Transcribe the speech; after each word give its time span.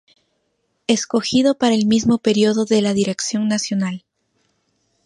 Escogido 0.87 1.59
para 1.59 1.75
el 1.75 1.85
mismo 1.85 2.17
periodo 2.17 2.65
de 2.65 2.81
la 2.81 2.95
Dirección 2.95 3.47
Nacional. 3.47 4.03